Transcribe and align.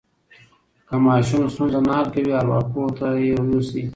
که 0.87 0.95
ماشوم 1.05 1.41
ستونزه 1.53 1.79
نه 1.87 1.93
حل 1.97 2.07
کوي، 2.13 2.31
ارواپوه 2.39 2.89
ته 2.97 3.07
یې 3.21 3.31
یوسئ. 3.51 3.83